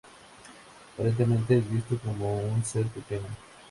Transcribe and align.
Aparentemente, 0.95 1.59
es 1.59 1.69
visto 1.71 1.95
como 1.99 2.39
un 2.41 2.65
ser 2.65 2.87
pequeño. 2.87 3.27